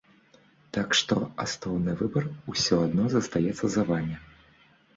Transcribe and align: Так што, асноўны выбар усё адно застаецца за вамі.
Так 0.77 0.95
што, 0.99 1.17
асноўны 1.45 1.95
выбар 2.01 2.25
усё 2.55 2.81
адно 2.89 3.07
застаецца 3.17 3.65
за 3.77 3.89
вамі. 3.95 4.15